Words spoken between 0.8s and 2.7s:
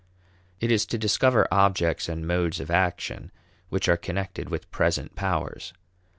to discover objects and modes